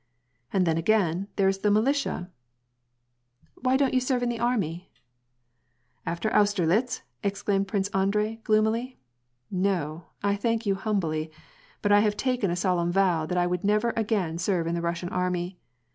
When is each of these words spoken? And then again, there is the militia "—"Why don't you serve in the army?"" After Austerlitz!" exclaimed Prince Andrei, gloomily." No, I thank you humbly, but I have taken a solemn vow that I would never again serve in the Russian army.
And 0.51 0.65
then 0.65 0.79
again, 0.79 1.27
there 1.35 1.47
is 1.47 1.59
the 1.59 1.69
militia 1.69 2.31
"—"Why 3.61 3.77
don't 3.77 3.93
you 3.93 3.99
serve 3.99 4.23
in 4.23 4.29
the 4.29 4.39
army?"" 4.39 4.89
After 6.07 6.35
Austerlitz!" 6.35 7.03
exclaimed 7.23 7.67
Prince 7.67 7.87
Andrei, 7.89 8.37
gloomily." 8.43 8.97
No, 9.67 10.05
I 10.23 10.37
thank 10.37 10.65
you 10.65 10.73
humbly, 10.73 11.29
but 11.83 11.91
I 11.91 11.99
have 11.99 12.17
taken 12.17 12.49
a 12.49 12.55
solemn 12.55 12.91
vow 12.91 13.27
that 13.27 13.37
I 13.37 13.45
would 13.45 13.63
never 13.63 13.93
again 13.95 14.39
serve 14.39 14.65
in 14.65 14.73
the 14.73 14.81
Russian 14.81 15.09
army. 15.09 15.59